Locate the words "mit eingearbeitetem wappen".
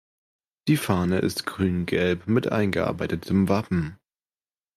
2.25-3.99